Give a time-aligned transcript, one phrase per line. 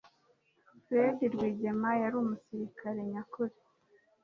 [0.83, 3.55] fred rwigema yari umusirilare nyakuri